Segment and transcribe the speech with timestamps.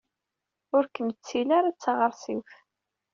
[0.75, 2.53] Ur kem-ttili ara d taɣersiwt!